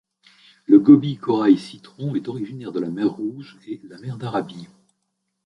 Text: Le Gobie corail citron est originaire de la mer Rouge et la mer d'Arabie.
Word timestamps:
Le 0.65 0.79
Gobie 0.79 1.17
corail 1.17 1.59
citron 1.59 2.15
est 2.15 2.27
originaire 2.27 2.71
de 2.71 2.79
la 2.79 2.89
mer 2.89 3.07
Rouge 3.11 3.57
et 3.67 3.79
la 3.87 3.99
mer 3.99 4.17
d'Arabie. 4.17 4.67